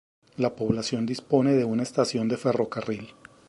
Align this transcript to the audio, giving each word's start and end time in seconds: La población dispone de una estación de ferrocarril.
La 0.37 0.55
población 0.55 1.05
dispone 1.05 1.53
de 1.53 1.63
una 1.63 1.83
estación 1.83 2.27
de 2.27 2.35
ferrocarril. 2.35 3.13